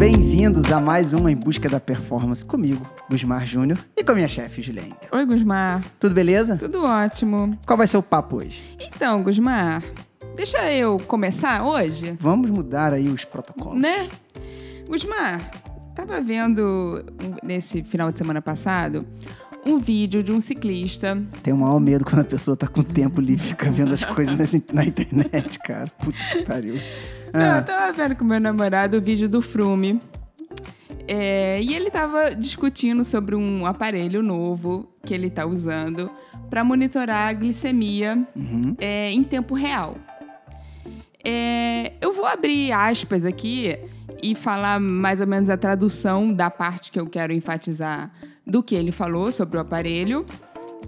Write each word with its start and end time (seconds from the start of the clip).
bem-vindos 0.00 0.72
a 0.72 0.80
mais 0.80 1.12
um 1.12 1.28
Em 1.28 1.36
Busca 1.36 1.68
da 1.68 1.78
Performance 1.78 2.42
comigo, 2.42 2.88
Gusmar 3.10 3.46
Júnior, 3.46 3.78
e 3.94 4.02
com 4.02 4.12
a 4.12 4.14
minha 4.14 4.28
chefe, 4.28 4.62
Juliane. 4.62 4.94
Oi, 5.12 5.26
Gusmar. 5.26 5.84
Tudo 6.00 6.14
beleza? 6.14 6.56
Tudo 6.56 6.82
ótimo. 6.84 7.58
Qual 7.66 7.76
vai 7.76 7.86
ser 7.86 7.98
o 7.98 8.02
papo 8.02 8.36
hoje? 8.36 8.62
Então, 8.80 9.22
Gusmar, 9.22 9.84
deixa 10.34 10.72
eu 10.72 10.96
começar 11.06 11.62
hoje, 11.66 12.16
Vamos 12.18 12.48
mudar 12.48 12.94
aí 12.94 13.08
os 13.08 13.26
protocolos. 13.26 13.78
né? 13.78 14.08
Gusmar, 14.88 15.38
tava 15.94 16.18
vendo 16.22 17.04
nesse 17.42 17.82
final 17.82 18.10
de 18.10 18.16
semana 18.16 18.40
passado 18.40 19.06
um 19.66 19.76
vídeo 19.76 20.22
de 20.22 20.32
um 20.32 20.40
ciclista. 20.40 21.22
Tenho 21.42 21.56
o 21.56 21.60
maior 21.60 21.78
medo 21.78 22.06
quando 22.06 22.20
a 22.20 22.24
pessoa 22.24 22.56
tá 22.56 22.66
com 22.66 22.82
tempo 22.82 23.20
livre 23.20 23.44
e 23.44 23.48
fica 23.48 23.70
vendo 23.70 23.92
as 23.92 24.02
coisas 24.02 24.34
na 24.72 24.82
internet, 24.82 25.58
cara. 25.58 25.88
Puta 25.98 26.16
que 26.32 26.42
pariu. 26.44 26.76
Não, 27.32 27.40
eu 27.40 27.58
Ah, 27.58 27.62
tava 27.62 27.92
vendo 27.92 28.16
com 28.16 28.24
meu 28.24 28.40
namorado 28.40 28.96
o 28.96 29.00
vídeo 29.00 29.28
do 29.28 29.40
Frume. 29.40 30.00
É, 31.06 31.60
e 31.60 31.74
ele 31.74 31.90
tava 31.90 32.34
discutindo 32.34 33.02
sobre 33.02 33.34
um 33.34 33.66
aparelho 33.66 34.22
novo 34.22 34.88
que 35.04 35.12
ele 35.12 35.28
tá 35.28 35.44
usando 35.44 36.10
para 36.48 36.62
monitorar 36.62 37.28
a 37.28 37.32
glicemia 37.32 38.24
uhum. 38.36 38.76
é, 38.78 39.10
em 39.10 39.24
tempo 39.24 39.54
real. 39.54 39.96
É, 41.24 41.92
eu 42.00 42.12
vou 42.12 42.26
abrir 42.26 42.72
aspas 42.72 43.24
aqui 43.24 43.76
e 44.22 44.34
falar 44.34 44.78
mais 44.80 45.20
ou 45.20 45.26
menos 45.26 45.50
a 45.50 45.56
tradução 45.56 46.32
da 46.32 46.48
parte 46.48 46.90
que 46.90 47.00
eu 47.00 47.06
quero 47.06 47.32
enfatizar 47.32 48.10
do 48.46 48.62
que 48.62 48.74
ele 48.74 48.92
falou 48.92 49.32
sobre 49.32 49.56
o 49.56 49.60
aparelho. 49.60 50.24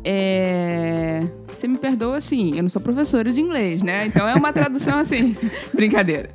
É, 0.05 1.21
você 1.49 1.69
me 1.69 1.79
perdoa, 1.79 2.17
assim, 2.17 2.57
eu 2.57 2.63
não 2.63 2.69
sou 2.69 2.83
professora 2.83 3.33
de 3.33 3.41
inglês, 3.41 3.83
né? 3.83 4.07
Então 4.07 4.27
é 4.29 4.35
uma 4.35 4.53
tradução 4.53 4.99
assim, 4.99 5.37
brincadeira. 5.73 6.29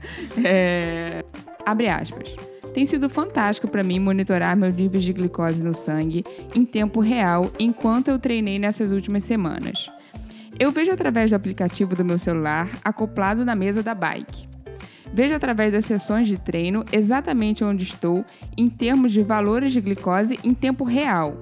É, 0.43 1.23
abre 1.65 1.87
aspas. 1.87 2.33
Tem 2.73 2.85
sido 2.85 3.09
fantástico 3.09 3.67
para 3.67 3.83
mim 3.83 3.99
monitorar 3.99 4.55
meus 4.55 4.75
níveis 4.75 5.03
de 5.03 5.11
glicose 5.11 5.63
no 5.63 5.73
sangue 5.73 6.23
em 6.55 6.63
tempo 6.63 6.99
real 6.99 7.51
enquanto 7.57 8.09
eu 8.09 8.19
treinei 8.19 8.59
nessas 8.59 8.91
últimas 8.91 9.23
semanas. 9.23 9.89
Eu 10.59 10.71
vejo 10.71 10.91
através 10.91 11.29
do 11.29 11.35
aplicativo 11.35 11.95
do 11.95 12.05
meu 12.05 12.17
celular 12.19 12.69
acoplado 12.83 13.43
na 13.43 13.55
mesa 13.55 13.83
da 13.83 13.93
bike. 13.93 14.47
Vejo 15.13 15.33
através 15.33 15.71
das 15.71 15.85
sessões 15.85 16.27
de 16.27 16.37
treino 16.37 16.85
exatamente 16.91 17.63
onde 17.63 17.83
estou 17.83 18.25
em 18.57 18.67
termos 18.67 19.11
de 19.11 19.23
valores 19.23 19.71
de 19.71 19.81
glicose 19.81 20.39
em 20.43 20.53
tempo 20.53 20.83
real. 20.83 21.35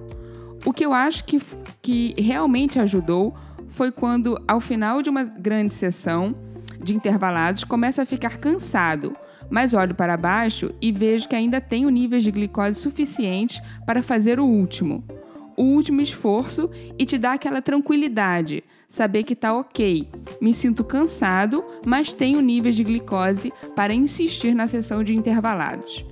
O 0.65 0.73
que 0.73 0.85
eu 0.85 0.93
acho 0.93 1.23
que, 1.23 1.39
que 1.81 2.13
realmente 2.17 2.79
ajudou 2.79 3.35
foi 3.69 3.91
quando, 3.91 4.41
ao 4.47 4.59
final 4.59 5.01
de 5.01 5.09
uma 5.09 5.23
grande 5.23 5.73
sessão 5.73 6.35
de 6.81 6.95
intervalados, 6.95 7.63
começo 7.63 8.01
a 8.01 8.05
ficar 8.05 8.37
cansado, 8.37 9.15
mas 9.49 9.73
olho 9.73 9.93
para 9.93 10.17
baixo 10.17 10.73
e 10.81 10.91
vejo 10.91 11.29
que 11.29 11.35
ainda 11.35 11.61
tenho 11.61 11.89
níveis 11.89 12.23
de 12.23 12.31
glicose 12.31 12.79
suficientes 12.79 13.61
para 13.85 14.01
fazer 14.01 14.39
o 14.39 14.45
último 14.45 15.03
o 15.57 15.63
último 15.63 16.01
esforço 16.01 16.69
e 16.97 17.05
te 17.05 17.17
dá 17.17 17.33
aquela 17.33 17.61
tranquilidade, 17.61 18.63
saber 18.89 19.23
que 19.23 19.35
tá 19.35 19.53
ok. 19.53 20.07
Me 20.41 20.53
sinto 20.53 20.83
cansado, 20.83 21.63
mas 21.85 22.13
tenho 22.13 22.41
níveis 22.41 22.75
de 22.75 22.83
glicose 22.83 23.53
para 23.75 23.93
insistir 23.93 24.53
na 24.53 24.67
sessão 24.67 25.03
de 25.03 25.15
intervalados. 25.15 26.05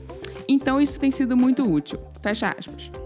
Então 0.47 0.79
isso 0.79 0.99
tem 0.99 1.11
sido 1.11 1.35
muito 1.35 1.69
útil. 1.69 1.99
Fecha 2.21 2.55
aspas. 2.57 3.02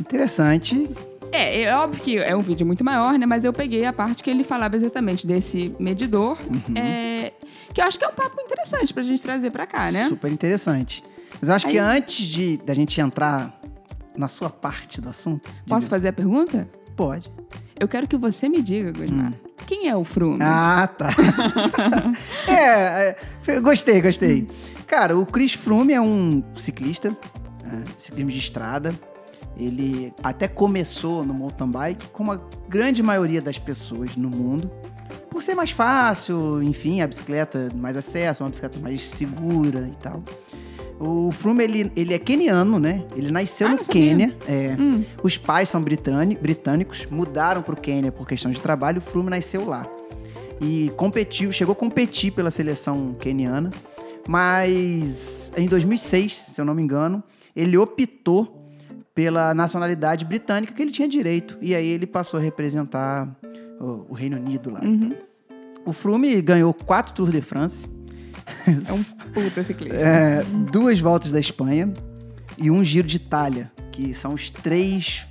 Interessante. 0.00 0.90
É, 1.32 1.62
é 1.62 1.76
óbvio 1.76 2.02
que 2.02 2.18
é 2.18 2.34
um 2.34 2.40
vídeo 2.40 2.66
muito 2.66 2.84
maior, 2.84 3.18
né? 3.18 3.24
Mas 3.26 3.44
eu 3.44 3.52
peguei 3.52 3.84
a 3.84 3.92
parte 3.92 4.22
que 4.22 4.30
ele 4.30 4.42
falava 4.42 4.74
exatamente 4.76 5.26
desse 5.26 5.74
medidor, 5.78 6.36
é, 6.74 7.32
que 7.72 7.80
eu 7.80 7.84
acho 7.84 7.98
que 7.98 8.04
é 8.04 8.08
um 8.08 8.12
papo 8.12 8.40
interessante 8.40 8.92
pra 8.92 9.02
gente 9.02 9.22
trazer 9.22 9.50
pra 9.50 9.66
cá, 9.66 9.92
né? 9.92 10.08
Super 10.08 10.32
interessante. 10.32 11.02
Mas 11.40 11.48
eu 11.48 11.54
acho 11.54 11.66
que 11.68 11.78
Aí- 11.78 11.98
antes 11.98 12.24
de 12.26 12.56
da 12.58 12.74
gente 12.74 13.00
entrar 13.00 13.60
na 14.16 14.26
sua 14.28 14.50
parte 14.50 15.00
do 15.00 15.08
assunto. 15.08 15.48
Posso 15.68 15.82
diga- 15.86 15.96
fazer 15.96 16.08
a 16.08 16.12
pergunta? 16.12 16.68
Pode. 16.96 17.30
Eu 17.78 17.86
quero 17.88 18.06
que 18.08 18.16
você 18.16 18.48
me 18.48 18.60
diga, 18.60 18.90
Gusmar. 18.92 19.32
Quem 19.66 19.88
é 19.88 19.96
o 19.96 20.02
Frume? 20.02 20.38
Ah, 20.42 20.86
tá. 20.88 21.10
é, 22.48 23.16
é, 23.46 23.60
gostei, 23.60 24.00
gostei. 24.02 24.48
Cara, 24.86 25.16
o 25.16 25.24
Chris 25.24 25.52
Froome 25.52 25.92
é 25.92 26.00
um 26.00 26.42
ciclista, 26.56 27.16
é, 27.64 27.82
ciclismo 27.96 28.30
de 28.32 28.38
estrada. 28.38 28.92
Ele 29.60 30.12
até 30.22 30.48
começou 30.48 31.24
no 31.24 31.34
mountain 31.34 31.68
bike, 31.68 32.08
como 32.08 32.32
a 32.32 32.40
grande 32.68 33.02
maioria 33.02 33.42
das 33.42 33.58
pessoas 33.58 34.16
no 34.16 34.30
mundo. 34.30 34.70
Por 35.28 35.42
ser 35.42 35.54
mais 35.54 35.70
fácil, 35.70 36.62
enfim, 36.62 37.00
a 37.02 37.06
bicicleta 37.06 37.68
mais 37.76 37.96
acesso, 37.96 38.42
uma 38.42 38.48
bicicleta 38.50 38.78
mais 38.80 39.06
segura 39.06 39.88
e 39.92 39.96
tal. 39.96 40.22
O 40.98 41.30
Froome, 41.30 41.64
ele, 41.64 41.92
ele 41.96 42.12
é 42.14 42.18
keniano, 42.18 42.78
né? 42.78 43.04
Ele 43.16 43.30
nasceu 43.30 43.68
Ah, 43.68 43.70
no. 43.72 43.78
Quênia. 43.78 44.36
É. 44.46 44.76
Hum. 44.78 45.04
Os 45.22 45.36
pais 45.36 45.68
são 45.68 45.80
britâni- 45.80 46.36
britânicos, 46.36 47.06
mudaram 47.10 47.62
para 47.62 47.74
o 47.74 47.76
Quênia 47.80 48.10
por 48.12 48.26
questão 48.26 48.50
de 48.50 48.60
trabalho. 48.60 48.98
O 48.98 49.00
Froome 49.00 49.30
nasceu 49.30 49.66
lá 49.66 49.86
e 50.60 50.90
competiu, 50.96 51.50
chegou 51.52 51.72
a 51.72 51.76
competir 51.76 52.32
pela 52.32 52.50
seleção 52.50 53.14
queniana, 53.18 53.70
mas 54.28 55.52
em 55.56 55.66
2006, 55.66 56.32
se 56.34 56.60
eu 56.60 56.64
não 56.64 56.74
me 56.74 56.82
engano, 56.82 57.22
ele 57.56 57.76
optou 57.78 58.59
pela 59.14 59.52
nacionalidade 59.54 60.24
britânica 60.24 60.72
que 60.72 60.80
ele 60.82 60.90
tinha 60.90 61.08
direito 61.08 61.58
e 61.60 61.74
aí 61.74 61.86
ele 61.86 62.06
passou 62.06 62.38
a 62.38 62.42
representar 62.42 63.28
o, 63.80 64.06
o 64.10 64.14
Reino 64.14 64.36
Unido 64.36 64.70
lá. 64.70 64.80
Uhum. 64.82 65.14
O 65.84 65.92
Froome 65.92 66.40
ganhou 66.42 66.72
quatro 66.74 67.12
Tours 67.14 67.32
de 67.32 67.40
France, 67.40 67.88
É 68.66 68.92
um 68.92 69.02
puta 69.32 69.62
ciclista. 69.64 69.98
é, 69.98 70.42
duas 70.70 71.00
voltas 71.00 71.32
da 71.32 71.40
Espanha 71.40 71.92
e 72.58 72.70
um 72.70 72.84
Giro 72.84 73.06
de 73.06 73.16
Itália, 73.16 73.70
que 73.90 74.12
são 74.12 74.34
os 74.34 74.50
três 74.50 75.26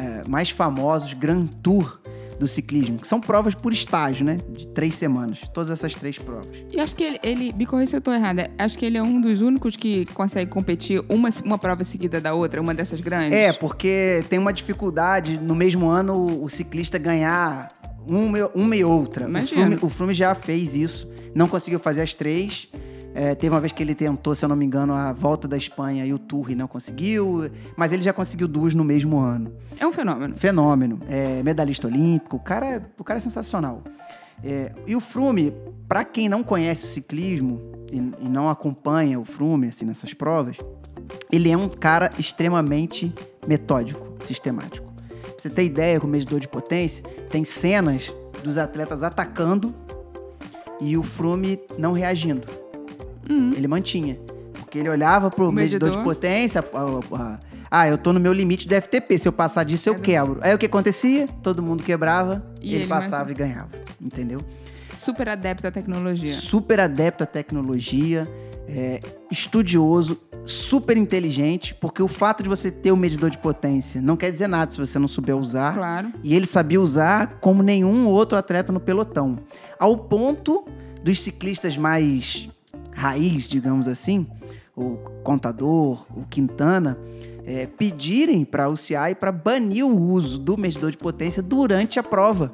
é, 0.00 0.28
mais 0.28 0.50
famosos 0.50 1.12
Grand 1.14 1.46
Tour 1.62 2.00
do 2.38 2.46
ciclismo, 2.48 2.98
que 2.98 3.06
são 3.06 3.20
provas 3.20 3.54
por 3.54 3.72
estágio, 3.72 4.24
né? 4.24 4.38
De 4.50 4.68
três 4.68 4.94
semanas. 4.94 5.40
Todas 5.52 5.70
essas 5.70 5.94
três 5.94 6.18
provas. 6.18 6.64
E 6.70 6.80
acho 6.80 6.94
que 6.96 7.04
ele, 7.04 7.18
ele, 7.22 7.52
me 7.52 7.66
corrija 7.66 7.90
se 7.90 7.96
eu 7.96 8.00
tô 8.00 8.12
errada, 8.12 8.50
acho 8.58 8.76
que 8.78 8.84
ele 8.84 8.98
é 8.98 9.02
um 9.02 9.20
dos 9.20 9.40
únicos 9.40 9.76
que 9.76 10.04
consegue 10.06 10.50
competir 10.50 11.02
uma, 11.08 11.30
uma 11.44 11.58
prova 11.58 11.84
seguida 11.84 12.20
da 12.20 12.34
outra, 12.34 12.60
uma 12.60 12.74
dessas 12.74 13.00
grandes. 13.00 13.32
É, 13.32 13.52
porque 13.52 14.22
tem 14.28 14.38
uma 14.38 14.52
dificuldade 14.52 15.38
no 15.38 15.54
mesmo 15.54 15.88
ano 15.88 16.14
o, 16.14 16.44
o 16.44 16.48
ciclista 16.48 16.98
ganhar 16.98 17.68
uma, 18.06 18.38
e- 18.38 18.50
uma 18.54 18.76
e 18.76 18.84
outra. 18.84 19.26
O 19.26 19.28
Imagino. 19.28 19.60
Froome, 19.60 19.78
o 19.80 19.88
Froome 19.88 20.14
já 20.14 20.34
fez 20.34 20.74
isso, 20.74 21.08
não 21.34 21.48
conseguiu 21.48 21.78
fazer 21.78 22.02
as 22.02 22.14
três. 22.14 22.68
É, 23.14 23.32
teve 23.34 23.54
uma 23.54 23.60
vez 23.60 23.70
que 23.72 23.80
ele 23.80 23.94
tentou, 23.94 24.34
se 24.34 24.44
eu 24.44 24.48
não 24.48 24.56
me 24.56 24.64
engano, 24.64 24.92
a 24.92 25.12
volta 25.12 25.46
da 25.46 25.56
Espanha 25.56 26.04
e 26.04 26.12
o 26.12 26.18
Tour 26.18 26.50
e 26.50 26.54
não 26.56 26.66
conseguiu, 26.66 27.48
mas 27.76 27.92
ele 27.92 28.02
já 28.02 28.12
conseguiu 28.12 28.48
duas 28.48 28.74
no 28.74 28.82
mesmo 28.82 29.18
ano. 29.20 29.52
É 29.78 29.86
um 29.86 29.92
fenômeno. 29.92 30.34
Fenômeno. 30.36 30.98
É, 31.08 31.40
medalhista 31.42 31.86
olímpico. 31.86 32.36
O 32.36 32.40
cara, 32.40 32.66
é- 32.66 32.82
o 32.98 33.04
cara 33.04 33.18
é 33.18 33.20
sensacional. 33.20 33.82
É, 34.42 34.72
e 34.84 34.96
o 34.96 35.00
Frume, 35.00 35.52
para 35.88 36.04
quem 36.04 36.28
não 36.28 36.42
conhece 36.42 36.86
o 36.86 36.88
ciclismo 36.88 37.60
e, 37.92 37.96
e 37.98 38.28
não 38.28 38.50
acompanha 38.50 39.18
o 39.20 39.24
Frume 39.24 39.68
assim, 39.68 39.84
nessas 39.84 40.12
provas, 40.12 40.56
ele 41.30 41.50
é 41.50 41.56
um 41.56 41.68
cara 41.68 42.10
extremamente 42.18 43.14
metódico, 43.46 44.16
sistemático. 44.24 44.92
Pra 45.22 45.32
você 45.38 45.48
ter 45.50 45.64
ideia, 45.64 46.00
com 46.00 46.06
o 46.08 46.10
medidor 46.10 46.40
de 46.40 46.48
potência, 46.48 47.04
tem 47.30 47.44
cenas 47.44 48.12
dos 48.42 48.58
atletas 48.58 49.02
atacando 49.04 49.72
e 50.80 50.96
o 50.96 51.02
Frume 51.04 51.60
não 51.78 51.92
reagindo. 51.92 52.63
Ele 53.56 53.66
mantinha. 53.68 54.18
Porque 54.52 54.78
ele 54.78 54.88
olhava 54.88 55.30
pro 55.30 55.48
O 55.48 55.52
medidor, 55.52 55.90
de 55.90 55.96
medidor. 55.96 56.14
potência, 56.14 56.64
ah, 57.70 57.88
eu 57.88 57.98
tô 57.98 58.12
no 58.12 58.20
meu 58.20 58.32
limite 58.32 58.68
do 58.68 58.74
FTP, 58.74 59.18
se 59.18 59.26
eu 59.26 59.32
passar 59.32 59.64
disso 59.64 59.88
eu 59.88 59.98
quebro. 59.98 60.38
Aí 60.42 60.54
o 60.54 60.58
que 60.58 60.66
acontecia? 60.66 61.28
Todo 61.42 61.62
mundo 61.62 61.82
quebrava, 61.82 62.44
E 62.60 62.68
ele, 62.68 62.82
ele 62.82 62.86
passava 62.86 63.30
e 63.32 63.34
ganhava, 63.34 63.70
entendeu? 64.00 64.40
Super 64.98 65.28
adepto 65.28 65.66
à 65.66 65.70
tecnologia. 65.70 66.34
Super 66.34 66.80
adepto 66.80 67.24
à 67.24 67.26
tecnologia, 67.26 68.28
é, 68.68 69.00
estudioso, 69.30 70.18
super 70.44 70.96
inteligente, 70.96 71.74
porque 71.74 72.02
o 72.02 72.08
fato 72.08 72.42
de 72.42 72.48
você 72.48 72.70
ter 72.70 72.92
o 72.92 72.96
medidor 72.96 73.30
de 73.30 73.38
potência 73.38 74.00
não 74.00 74.16
quer 74.16 74.30
dizer 74.30 74.46
nada 74.46 74.70
se 74.70 74.78
você 74.78 74.98
não 74.98 75.08
souber 75.08 75.36
usar. 75.36 75.74
Claro. 75.74 76.12
E 76.22 76.34
ele 76.34 76.46
sabia 76.46 76.80
usar 76.80 77.38
como 77.40 77.62
nenhum 77.62 78.06
outro 78.06 78.38
atleta 78.38 78.72
no 78.72 78.80
pelotão. 78.80 79.38
Ao 79.78 79.96
ponto 79.96 80.64
dos 81.02 81.20
ciclistas 81.20 81.76
mais 81.76 82.48
raiz, 83.08 83.46
digamos 83.46 83.86
assim, 83.86 84.26
o 84.74 84.96
Contador, 85.22 86.06
o 86.16 86.24
Quintana, 86.28 86.98
é, 87.44 87.66
pedirem 87.66 88.44
para 88.44 88.68
o 88.68 88.76
CI 88.76 89.14
para 89.20 89.30
banir 89.30 89.84
o 89.84 89.94
uso 89.94 90.38
do 90.38 90.56
medidor 90.56 90.90
de 90.90 90.96
potência 90.96 91.42
durante 91.42 91.98
a 91.98 92.02
prova. 92.02 92.52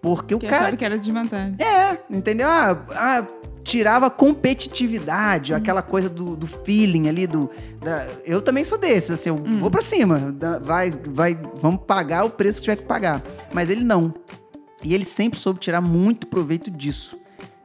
Porque 0.00 0.34
o 0.34 0.38
Que 0.40 0.46
cara 0.46 0.62
acharam 0.62 0.76
que 0.76 0.84
era 0.84 0.98
desvantagem. 0.98 1.54
é, 1.60 1.96
entendeu? 2.10 2.48
Ah, 2.48 2.84
ah, 2.90 3.26
tirava 3.62 4.10
competitividade, 4.10 5.54
aquela 5.54 5.82
coisa 5.82 6.08
do, 6.08 6.34
do 6.34 6.46
feeling 6.48 7.08
ali, 7.08 7.26
do. 7.26 7.48
da- 7.80 8.06
eu 8.24 8.40
também 8.42 8.64
sou 8.64 8.76
desse, 8.78 9.12
assim, 9.12 9.28
eu 9.28 9.36
vou 9.60 9.70
pra 9.70 9.82
cima. 9.82 10.34
vai, 10.62 10.90
vai, 10.90 11.38
vamos 11.60 11.82
pagar 11.86 12.24
o 12.24 12.30
preço 12.30 12.58
que 12.58 12.64
tiver 12.64 12.76
que 12.76 12.84
pagar. 12.84 13.22
Mas 13.52 13.70
ele 13.70 13.84
não. 13.84 14.12
E 14.82 14.92
ele 14.94 15.04
sempre 15.04 15.38
soube 15.38 15.60
tirar 15.60 15.80
muito 15.80 16.26
proveito 16.26 16.68
disso. 16.68 17.16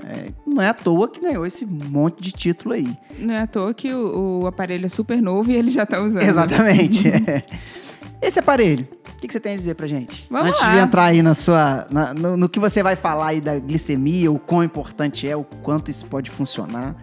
É, 0.05 0.29
não 0.45 0.61
é 0.61 0.69
à 0.69 0.73
toa 0.73 1.07
que 1.09 1.19
ganhou 1.19 1.45
esse 1.45 1.65
monte 1.65 2.21
de 2.21 2.31
título 2.31 2.73
aí. 2.75 2.88
Não 3.17 3.33
é 3.33 3.41
à 3.41 3.47
toa 3.47 3.73
que 3.73 3.91
o, 3.94 4.41
o 4.44 4.47
aparelho 4.47 4.85
é 4.85 4.89
super 4.89 5.21
novo 5.21 5.49
e 5.51 5.55
ele 5.55 5.69
já 5.71 5.85
tá 5.85 5.99
usando. 6.01 6.21
Exatamente. 6.21 7.07
é. 7.07 7.44
Esse 8.21 8.39
aparelho, 8.39 8.88
o 9.13 9.17
que, 9.17 9.27
que 9.27 9.33
você 9.33 9.39
tem 9.39 9.53
a 9.53 9.55
dizer 9.55 9.75
pra 9.75 9.85
gente? 9.85 10.25
Vamos 10.29 10.49
Antes 10.49 10.61
lá. 10.61 10.71
de 10.71 10.77
entrar 10.79 11.03
aí 11.05 11.21
na 11.21 11.35
sua. 11.35 11.85
na- 11.91 12.15
no, 12.15 12.35
no 12.35 12.49
que 12.49 12.59
você 12.59 12.81
vai 12.81 12.95
falar 12.95 13.27
aí 13.27 13.39
da 13.41 13.59
glicemia, 13.59 14.31
o 14.31 14.39
quão 14.39 14.63
importante 14.63 15.27
é, 15.29 15.35
o 15.35 15.44
quanto 15.44 15.91
isso 15.91 16.03
pode 16.07 16.31
funcionar. 16.31 16.95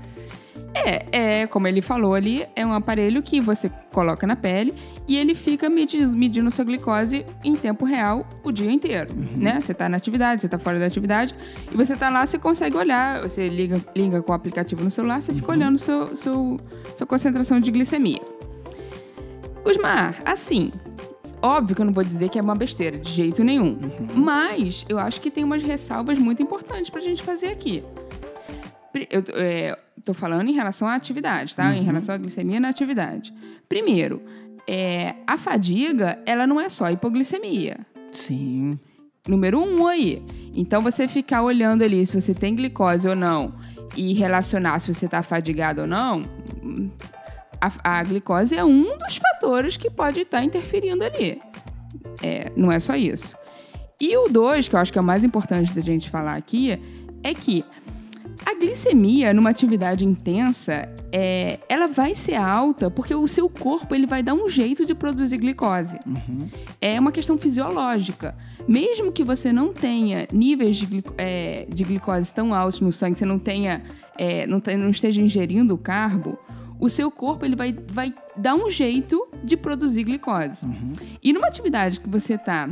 É, 0.75 1.07
é, 1.43 1.47
como 1.47 1.69
ele 1.69 1.81
falou 1.81 2.15
ali, 2.15 2.45
é 2.57 2.67
um 2.67 2.73
aparelho 2.73 3.23
que 3.23 3.41
você 3.41 3.71
coloca 3.93 4.27
na 4.27 4.35
pele 4.35 4.75
e 5.07 5.17
ele 5.17 5.35
fica 5.35 5.71
medi- 5.71 6.05
medindo 6.05 6.51
sua 6.51 6.65
glicose 6.65 7.25
em 7.45 7.55
tempo 7.55 7.85
real 7.85 8.27
o 8.43 8.51
dia 8.51 8.71
inteiro, 8.71 9.15
né? 9.37 9.61
Você 9.61 9.73
tá 9.73 9.89
na 9.89 9.97
atividade, 9.97 10.41
você 10.41 10.49
tá 10.49 10.59
fora 10.59 10.79
da 10.81 10.87
atividade 10.87 11.35
e 11.71 11.77
você 11.77 11.95
tá 11.95 12.11
lá, 12.11 12.27
você 12.27 12.39
consegue 12.39 12.77
olhar, 12.77 13.23
você 13.23 13.49
liga, 13.49 13.81
liga 13.95 14.21
com 14.21 14.33
o 14.33 14.35
aplicativo 14.35 14.83
no 14.83 14.91
celular, 14.91 15.23
você 15.23 15.33
fica 15.33 15.51
olhando 15.51 15.79
seu, 15.79 16.17
seu, 16.17 16.59
sua 16.97 17.07
concentração 17.07 17.61
de 17.61 17.71
glicemia. 17.71 18.21
Osmar, 19.65 20.23
assim, 20.25 20.73
óbvio 21.41 21.77
que 21.77 21.83
eu 21.83 21.87
não 21.87 21.93
vou 21.93 22.05
dizer 22.05 22.29
que 22.29 22.39
é 22.39 22.43
uma 22.43 22.57
besteira, 22.57 22.99
de 22.99 23.11
jeito 23.11 23.45
nenhum. 23.45 23.79
Mas 24.13 24.85
eu 24.89 24.99
acho 24.99 25.21
que 25.21 25.31
tem 25.31 25.45
umas 25.45 25.63
ressalvas 25.63 26.19
muito 26.19 26.43
importantes 26.43 26.91
pra 26.91 27.01
gente 27.01 27.23
fazer 27.23 27.47
aqui. 27.47 27.85
Eu 29.11 29.25
é, 29.35 29.77
tô 30.05 30.13
falando 30.13 30.49
em 30.49 30.53
relação 30.53 30.87
à 30.87 30.95
atividade, 30.95 31.57
tá? 31.57 31.75
Em 31.75 31.83
relação 31.83 32.15
à 32.15 32.19
glicemia 32.19 32.61
na 32.61 32.69
atividade. 32.69 33.33
Primeiro, 33.69 34.21
é, 34.69 35.15
a 35.27 35.39
fadiga, 35.39 36.19
ela 36.27 36.47
não 36.47 36.61
é 36.61 36.69
só 36.69 36.91
hipoglicemia. 36.91 37.79
Sim. 38.13 38.79
Número 39.27 39.59
um 39.59 39.87
aí. 39.87 40.23
Então, 40.55 40.83
você 40.83 41.09
ficar 41.09 41.43
olhando 41.43 41.83
ali 41.83 42.05
se 42.07 42.21
você 42.21 42.35
tem 42.35 42.55
glicose 42.55 43.09
ou 43.09 43.17
não 43.17 43.55
e 43.97 44.13
relacionar 44.13 44.79
se 44.81 44.93
você 44.93 45.07
está 45.07 45.23
fadigado 45.23 45.83
ou 45.83 45.87
não, 45.87 46.23
a, 47.61 47.99
a 47.99 48.05
glicose 48.05 48.55
é 48.55 48.65
um 48.65 48.99
dos 48.99 49.17
fatores 49.17 49.77
que 49.77 49.91
pode 49.91 50.21
estar 50.21 50.45
interferindo 50.45 51.03
ali. 51.03 51.41
É, 52.23 52.53
não 52.55 52.71
é 52.71 52.79
só 52.79 52.95
isso. 52.95 53.35
E 54.01 54.15
o 54.17 54.29
dois, 54.29 54.69
que 54.69 54.75
eu 54.75 54.81
acho 54.81 54.93
que 54.93 54.99
é 54.99 55.01
o 55.01 55.05
mais 55.05 55.25
importante 55.25 55.73
da 55.73 55.81
gente 55.81 56.11
falar 56.11 56.35
aqui, 56.35 56.79
é 57.23 57.33
que 57.33 57.65
glicemia 58.85 59.33
numa 59.33 59.51
atividade 59.51 60.05
intensa, 60.05 60.89
é, 61.11 61.59
ela 61.69 61.87
vai 61.87 62.15
ser 62.15 62.35
alta 62.35 62.91
porque 62.91 63.15
o 63.15 63.27
seu 63.27 63.49
corpo 63.49 63.95
ele 63.95 64.07
vai 64.07 64.23
dar 64.23 64.35
um 64.35 64.49
jeito 64.49 64.85
de 64.85 64.95
produzir 64.95 65.39
glicose. 65.39 65.99
É 66.81 67.01
uma 67.01 67.11
questão 67.11 67.39
fisiológica. 67.39 68.37
Mesmo 68.69 69.11
que 69.11 69.25
você 69.25 69.53
não 69.53 69.73
tenha 69.73 70.29
níveis 70.33 70.77
de, 70.77 71.03
é, 71.17 71.67
de 71.69 71.85
glicose 71.85 72.33
tão 72.33 72.55
altos 72.55 72.81
no 72.81 72.93
sangue, 72.93 73.19
você 73.19 73.25
não 73.25 73.39
tenha, 73.39 73.83
é, 74.19 74.47
não, 74.47 74.61
não 74.79 74.91
esteja 74.91 75.21
ingerindo 75.21 75.77
carbo, 75.79 76.39
o 76.79 76.91
seu 76.91 77.11
corpo 77.11 77.45
ele 77.45 77.57
vai, 77.57 77.75
vai 77.89 78.13
dar 78.37 78.55
um 78.55 78.71
jeito 78.71 79.27
de 79.43 79.57
produzir 79.57 80.05
glicose. 80.05 80.67
E 81.23 81.33
numa 81.33 81.47
atividade 81.47 82.01
que 82.01 82.09
você 82.09 82.35
está 82.35 82.69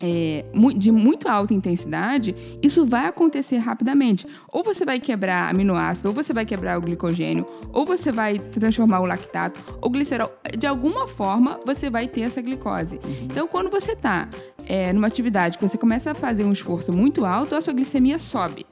é, 0.00 0.44
de 0.76 0.92
muito 0.92 1.28
alta 1.28 1.52
intensidade, 1.54 2.34
isso 2.62 2.86
vai 2.86 3.06
acontecer 3.06 3.58
rapidamente. 3.58 4.26
Ou 4.52 4.62
você 4.62 4.84
vai 4.84 5.00
quebrar 5.00 5.50
aminoácido, 5.50 6.08
ou 6.08 6.14
você 6.14 6.32
vai 6.32 6.44
quebrar 6.44 6.78
o 6.78 6.80
glicogênio, 6.82 7.44
ou 7.72 7.84
você 7.84 8.12
vai 8.12 8.38
transformar 8.38 9.00
o 9.00 9.06
lactato, 9.06 9.60
ou 9.80 9.90
glicerol. 9.90 10.32
De 10.56 10.66
alguma 10.66 11.06
forma, 11.08 11.58
você 11.66 11.90
vai 11.90 12.06
ter 12.06 12.22
essa 12.22 12.40
glicose. 12.40 13.00
Então, 13.22 13.46
quando 13.48 13.70
você 13.70 13.92
está 13.92 14.28
numa 14.94 15.06
atividade 15.06 15.56
que 15.56 15.66
você 15.66 15.78
começa 15.78 16.10
a 16.10 16.14
fazer 16.14 16.44
um 16.44 16.52
esforço 16.52 16.92
muito 16.92 17.24
alto, 17.24 17.54
a 17.54 17.60
sua 17.60 17.72
glicemia 17.72 18.18
sobe. 18.18 18.66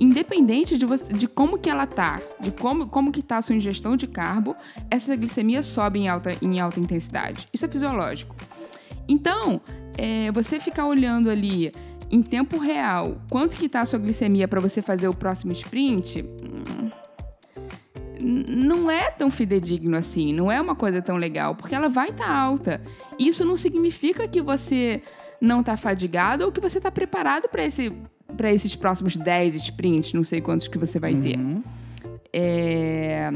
Independente 0.00 0.78
de, 0.78 0.86
você- 0.86 1.12
de 1.12 1.26
como 1.28 1.58
que 1.58 1.68
ela 1.68 1.86
tá, 1.86 2.20
de 2.40 2.50
como, 2.50 2.86
como 2.88 3.12
que 3.12 3.22
tá 3.22 3.38
a 3.38 3.42
sua 3.42 3.54
ingestão 3.54 3.96
de 3.96 4.06
carbo, 4.06 4.56
essa 4.90 5.14
glicemia 5.14 5.62
sobe 5.62 5.98
em 6.00 6.08
alta, 6.08 6.34
em 6.40 6.58
alta 6.60 6.80
intensidade. 6.80 7.46
Isso 7.52 7.64
é 7.64 7.68
fisiológico. 7.68 8.34
Então, 9.06 9.60
é, 9.98 10.30
você 10.32 10.58
ficar 10.60 10.86
olhando 10.86 11.28
ali 11.28 11.72
em 12.10 12.22
tempo 12.22 12.56
real 12.56 13.18
quanto 13.28 13.56
que 13.56 13.68
tá 13.68 13.82
a 13.82 13.86
sua 13.86 13.98
glicemia 13.98 14.48
para 14.48 14.60
você 14.60 14.80
fazer 14.80 15.08
o 15.08 15.14
próximo 15.14 15.52
sprint, 15.52 16.22
hum, 16.22 16.90
não 18.20 18.90
é 18.90 19.10
tão 19.10 19.30
fidedigno 19.30 19.96
assim, 19.96 20.32
não 20.32 20.50
é 20.50 20.60
uma 20.60 20.74
coisa 20.74 21.00
tão 21.02 21.16
legal, 21.16 21.54
porque 21.54 21.74
ela 21.74 21.88
vai 21.88 22.10
estar 22.10 22.30
alta. 22.30 22.80
Isso 23.18 23.44
não 23.44 23.56
significa 23.56 24.26
que 24.26 24.40
você 24.42 25.02
não 25.40 25.62
tá 25.62 25.76
fadigado 25.76 26.44
ou 26.44 26.50
que 26.50 26.60
você 26.60 26.80
tá 26.80 26.90
preparado 26.90 27.48
para 27.48 27.64
esse 27.64 27.92
para 28.36 28.52
esses 28.52 28.76
próximos 28.76 29.16
10 29.16 29.54
sprints, 29.54 30.12
não 30.12 30.22
sei 30.22 30.40
quantos 30.40 30.68
que 30.68 30.76
você 30.76 30.98
vai 30.98 31.14
ter 31.14 31.38
Uhum. 31.38 31.62
é, 32.32 33.32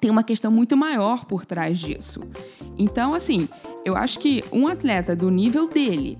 tem 0.00 0.10
uma 0.10 0.22
questão 0.24 0.50
muito 0.50 0.74
maior 0.76 1.26
por 1.26 1.44
trás 1.44 1.78
disso. 1.78 2.20
Então, 2.78 3.12
assim, 3.12 3.46
eu 3.84 3.96
acho 3.96 4.18
que 4.18 4.44
um 4.52 4.66
atleta 4.68 5.14
do 5.16 5.30
nível 5.30 5.68
dele, 5.68 6.18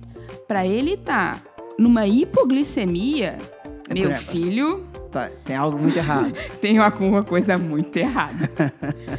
para 0.48 0.66
ele 0.66 0.94
estar 0.94 1.42
numa 1.78 2.06
hipoglicemia, 2.06 3.38
É 3.88 3.94
meu 3.94 4.10
por- 4.10 4.18
filho, 4.18 4.84
Tá, 5.10 5.30
tem 5.44 5.54
algo 5.54 5.76
muito 5.78 5.96
errado. 5.98 6.32
tem 6.60 6.78
alguma 6.78 7.22
coisa 7.22 7.58
muito 7.58 7.94
errada. 7.98 8.50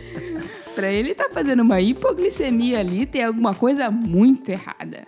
para 0.73 0.91
ele 0.91 1.11
estar 1.11 1.29
fazendo 1.29 1.61
uma 1.61 1.79
hipoglicemia 1.79 2.79
ali, 2.79 3.05
tem 3.05 3.23
alguma 3.23 3.53
coisa 3.53 3.91
muito 3.91 4.49
errada. 4.49 5.03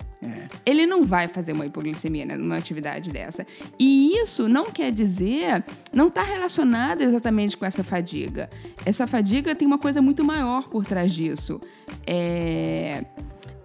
Ele 0.65 0.85
não 0.85 1.03
vai 1.03 1.27
fazer 1.27 1.53
uma 1.53 1.65
hipoglicemia 1.65 2.25
né, 2.25 2.37
numa 2.37 2.57
atividade 2.57 3.11
dessa. 3.11 3.45
E 3.79 4.17
isso 4.17 4.47
não 4.47 4.65
quer 4.65 4.91
dizer, 4.91 5.63
não 5.93 6.07
está 6.07 6.23
relacionado 6.23 7.01
exatamente 7.01 7.57
com 7.57 7.65
essa 7.65 7.83
fadiga. 7.83 8.49
Essa 8.85 9.07
fadiga 9.07 9.55
tem 9.55 9.67
uma 9.67 9.77
coisa 9.77 10.01
muito 10.01 10.23
maior 10.23 10.69
por 10.69 10.85
trás 10.85 11.13
disso. 11.13 11.59
É, 12.05 13.03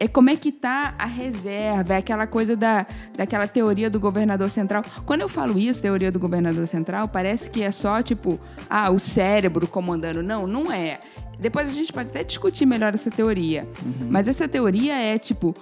é 0.00 0.08
como 0.08 0.30
é 0.30 0.36
que 0.36 0.50
tá 0.50 0.94
a 0.98 1.04
reserva, 1.04 1.92
é 1.92 1.96
aquela 1.98 2.26
coisa 2.26 2.56
da, 2.56 2.86
daquela 3.14 3.46
teoria 3.46 3.90
do 3.90 4.00
governador 4.00 4.48
central. 4.48 4.82
Quando 5.04 5.20
eu 5.20 5.28
falo 5.28 5.58
isso, 5.58 5.82
teoria 5.82 6.10
do 6.10 6.18
governador 6.18 6.66
central, 6.66 7.06
parece 7.06 7.50
que 7.50 7.62
é 7.62 7.70
só 7.70 8.02
tipo, 8.02 8.40
ah, 8.68 8.90
o 8.90 8.98
cérebro 8.98 9.68
comandando. 9.68 10.22
Não, 10.22 10.46
não 10.46 10.72
é. 10.72 10.98
Depois 11.38 11.68
a 11.68 11.72
gente 11.72 11.92
pode 11.92 12.08
até 12.08 12.24
discutir 12.24 12.64
melhor 12.64 12.94
essa 12.94 13.10
teoria. 13.10 13.68
Mas 14.08 14.26
essa 14.26 14.48
teoria 14.48 14.94
é 14.94 15.18
tipo 15.18 15.54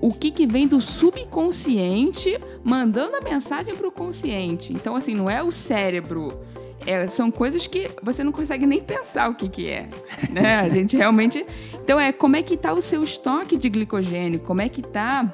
o 0.00 0.12
que, 0.12 0.30
que 0.30 0.46
vem 0.46 0.66
do 0.66 0.80
subconsciente 0.80 2.38
mandando 2.62 3.16
a 3.16 3.20
mensagem 3.20 3.74
para 3.74 3.88
o 3.88 3.92
consciente. 3.92 4.72
Então, 4.72 4.96
assim, 4.96 5.14
não 5.14 5.28
é 5.28 5.42
o 5.42 5.50
cérebro. 5.50 6.40
É, 6.86 7.08
são 7.08 7.30
coisas 7.30 7.66
que 7.66 7.90
você 8.02 8.22
não 8.22 8.32
consegue 8.32 8.66
nem 8.66 8.80
pensar 8.80 9.30
o 9.30 9.34
que, 9.34 9.48
que 9.48 9.68
é. 9.68 9.88
Né? 10.30 10.56
A 10.56 10.68
gente 10.68 10.96
realmente. 10.96 11.44
Então, 11.82 11.98
é 11.98 12.12
como 12.12 12.36
é 12.36 12.42
que 12.42 12.54
está 12.54 12.72
o 12.72 12.82
seu 12.82 13.02
estoque 13.02 13.56
de 13.56 13.68
glicogênio, 13.68 14.40
como 14.40 14.60
é 14.60 14.68
que 14.68 14.80
está. 14.80 15.32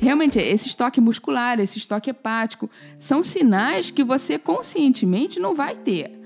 Realmente, 0.00 0.36
esse 0.40 0.66
estoque 0.66 1.00
muscular, 1.00 1.60
esse 1.60 1.78
estoque 1.78 2.10
hepático, 2.10 2.68
são 2.98 3.22
sinais 3.22 3.90
que 3.90 4.02
você 4.02 4.36
conscientemente 4.36 5.38
não 5.38 5.54
vai 5.54 5.76
ter. 5.76 6.21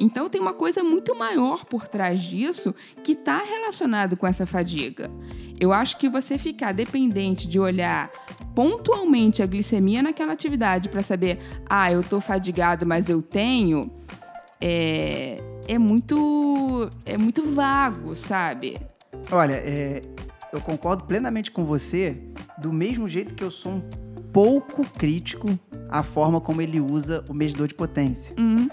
Então 0.00 0.28
tem 0.28 0.40
uma 0.40 0.54
coisa 0.54 0.82
muito 0.82 1.14
maior 1.14 1.64
por 1.64 1.86
trás 1.86 2.20
disso 2.20 2.74
que 3.02 3.12
está 3.12 3.38
relacionado 3.38 4.16
com 4.16 4.26
essa 4.26 4.46
fadiga. 4.46 5.10
Eu 5.60 5.72
acho 5.72 5.96
que 5.96 6.08
você 6.08 6.38
ficar 6.38 6.72
dependente 6.72 7.46
de 7.46 7.58
olhar 7.60 8.10
pontualmente 8.54 9.42
a 9.42 9.46
glicemia 9.46 10.02
naquela 10.02 10.32
atividade 10.32 10.88
para 10.88 11.02
saber, 11.02 11.38
ah, 11.68 11.92
eu 11.92 12.00
estou 12.00 12.20
fadigado, 12.20 12.86
mas 12.86 13.08
eu 13.08 13.22
tenho, 13.22 13.90
é, 14.60 15.42
é 15.68 15.78
muito 15.78 16.90
é 17.06 17.16
muito 17.16 17.42
vago, 17.42 18.14
sabe? 18.14 18.76
Olha, 19.30 19.54
é, 19.54 20.02
eu 20.52 20.60
concordo 20.60 21.04
plenamente 21.04 21.50
com 21.50 21.64
você, 21.64 22.16
do 22.58 22.72
mesmo 22.72 23.08
jeito 23.08 23.34
que 23.34 23.44
eu 23.44 23.50
sou 23.50 23.72
um 23.72 23.80
pouco 24.32 24.84
crítico 24.98 25.46
à 25.88 26.02
forma 26.02 26.40
como 26.40 26.60
ele 26.60 26.80
usa 26.80 27.24
o 27.28 27.34
medidor 27.34 27.68
de 27.68 27.74
potência. 27.74 28.34
Hum, 28.38 28.68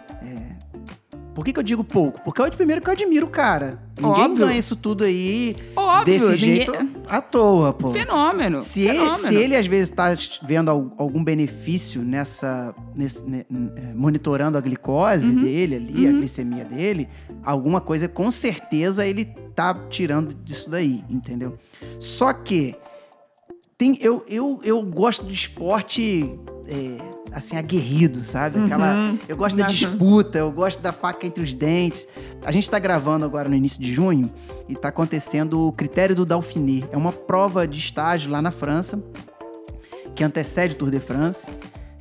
Por 1.33 1.45
que, 1.45 1.53
que 1.53 1.59
eu 1.59 1.63
digo 1.63 1.83
pouco? 1.83 2.19
Porque 2.21 2.41
eu, 2.41 2.49
primeiro 2.51 2.81
que 2.81 2.89
eu 2.89 2.93
admiro 2.93 3.25
o 3.27 3.29
cara. 3.29 3.79
Ninguém 3.97 4.23
Óbvio. 4.23 4.45
ganha 4.47 4.57
isso 4.59 4.75
tudo 4.75 5.03
aí 5.03 5.55
óbvio, 5.75 6.05
desse 6.05 6.25
ninguém- 6.25 6.37
jeito 6.37 6.71
à 7.07 7.21
toa, 7.21 7.71
pô. 7.73 7.91
Fenômeno. 7.91 8.61
Se 8.61 8.81
ele, 8.81 8.91
fenômeno. 8.99 9.17
se 9.17 9.35
ele, 9.35 9.55
às 9.55 9.67
vezes, 9.67 9.89
está 9.89 10.13
vendo 10.45 10.69
al- 10.71 10.93
algum 10.97 11.23
benefício 11.23 12.01
nessa. 12.01 12.73
nesse- 12.95 13.23
ne- 13.23 13.45
n- 13.49 13.71
eh, 13.75 13.93
monitorando 13.95 14.57
a 14.57 14.61
glicose 14.61 15.27
Uhum. 15.27 15.43
dele 15.43 15.75
ali, 15.75 16.07
a 16.07 16.09
Uhum. 16.09 16.17
glicemia 16.17 16.65
dele, 16.65 17.07
alguma 17.43 17.79
coisa, 17.79 18.07
com 18.07 18.29
certeza, 18.31 19.05
ele 19.05 19.25
tá 19.55 19.73
tirando 19.89 20.33
disso 20.33 20.69
daí, 20.69 21.03
entendeu? 21.09 21.57
Só 21.99 22.33
que. 22.33 22.75
Tem, 23.79 23.97
eu, 24.01 24.23
eu, 24.27 24.59
eu 24.63 24.83
gosto 24.83 25.25
do 25.25 25.33
esporte. 25.33 26.37
é, 26.67 26.97
assim, 27.31 27.57
aguerrido, 27.57 28.23
sabe? 28.23 28.59
Aquela, 28.59 28.93
Uhum. 28.93 29.17
eu 29.27 29.35
gosto 29.37 29.55
da 29.55 29.63
Uhum. 29.65 29.69
disputa, 29.71 30.37
eu 30.39 30.51
gosto 30.51 30.79
da 30.81 30.91
faca 30.91 31.25
entre 31.25 31.43
os 31.43 31.51
dentes. 31.53 32.07
A 32.45 32.51
gente 32.51 32.63
está 32.65 32.77
gravando 32.77 33.23
agora 33.25 33.47
no 33.49 33.55
início 33.55 33.79
de 33.81 33.91
junho 33.91 34.29
e 34.67 34.73
está 34.73 34.89
acontecendo 34.89 35.67
o 35.67 35.71
critério 35.71 36.15
do 36.15 36.25
Dauphiné. 36.25 36.87
É 36.91 36.97
uma 36.97 37.11
prova 37.11 37.67
de 37.67 37.79
estágio 37.79 38.31
lá 38.31 38.39
na 38.41 38.51
França, 38.51 39.01
que 40.15 40.23
antecede 40.23 40.75
o 40.75 40.77
Tour 40.77 40.91
de 40.91 40.99
France. 40.99 41.49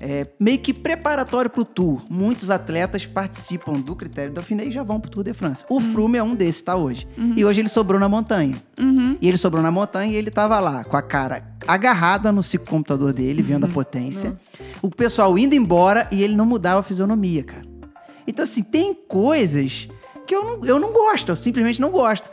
É 0.00 0.26
meio 0.38 0.58
que 0.58 0.72
preparatório 0.72 1.50
para 1.50 1.60
o 1.60 1.64
Tour. 1.64 2.02
Muitos 2.08 2.50
atletas 2.50 3.04
participam 3.06 3.74
do 3.74 3.96
critério 3.96 4.30
do 4.30 4.34
Dauphiné 4.34 4.66
e 4.66 4.70
já 4.70 4.82
vão 4.82 5.00
para 5.00 5.08
o 5.08 5.10
Tour 5.10 5.24
de 5.24 5.32
France. 5.32 5.64
O 5.68 5.80
Froome 5.80 6.18
é 6.18 6.22
um 6.22 6.34
desses, 6.34 6.62
tá 6.62 6.76
hoje. 6.76 7.06
E 7.36 7.44
hoje 7.44 7.60
ele 7.60 7.68
sobrou 7.68 7.98
na 7.98 8.08
montanha. 8.08 8.54
Uhum. 8.78 9.16
E 9.20 9.28
ele 9.28 9.36
sobrou 9.36 9.62
na 9.62 9.70
montanha 9.70 10.12
e 10.12 10.16
ele 10.16 10.30
tava 10.30 10.60
lá, 10.60 10.84
com 10.84 10.96
a 10.96 11.02
cara 11.02 11.42
agarrada 11.66 12.30
no 12.30 12.42
computador 12.66 13.12
dele, 13.12 13.42
vendo 13.42 13.66
a 13.66 13.68
potência. 13.68 14.38
O 14.80 14.88
pessoal 14.88 15.38
indo 15.38 15.54
embora 15.54 16.06
e 16.10 16.22
ele 16.22 16.36
não 16.36 16.46
mudava 16.46 16.80
a 16.80 16.82
fisionomia, 16.82 17.42
cara. 17.42 17.66
Então, 18.26 18.42
assim, 18.42 18.62
tem 18.62 18.94
coisas 18.94 19.88
que 20.26 20.34
eu 20.34 20.44
não, 20.44 20.66
eu 20.66 20.78
não 20.78 20.92
gosto, 20.92 21.30
eu 21.30 21.36
simplesmente 21.36 21.80
não 21.80 21.90
gosto. 21.90 22.30